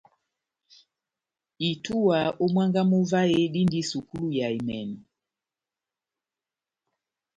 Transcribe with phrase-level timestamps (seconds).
[1.69, 4.97] Itúwa ó mwángá mú vahe dindi sukulu ya emɛnɔ.